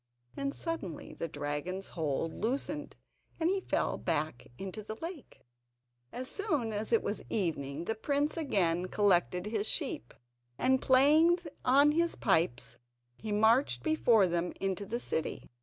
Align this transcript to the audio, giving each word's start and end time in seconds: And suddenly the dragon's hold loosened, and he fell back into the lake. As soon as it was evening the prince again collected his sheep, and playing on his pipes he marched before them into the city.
And 0.35 0.55
suddenly 0.55 1.13
the 1.13 1.27
dragon's 1.27 1.89
hold 1.89 2.33
loosened, 2.33 2.95
and 3.39 3.51
he 3.51 3.61
fell 3.61 3.99
back 3.99 4.47
into 4.57 4.81
the 4.81 4.95
lake. 4.95 5.43
As 6.11 6.27
soon 6.27 6.73
as 6.73 6.91
it 6.91 7.03
was 7.03 7.21
evening 7.29 7.85
the 7.85 7.93
prince 7.93 8.35
again 8.35 8.87
collected 8.87 9.45
his 9.45 9.69
sheep, 9.69 10.15
and 10.57 10.81
playing 10.81 11.37
on 11.63 11.91
his 11.91 12.15
pipes 12.15 12.77
he 13.15 13.31
marched 13.31 13.83
before 13.83 14.25
them 14.25 14.53
into 14.59 14.87
the 14.87 14.99
city. 14.99 15.51